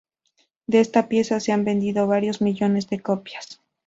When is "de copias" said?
2.89-3.61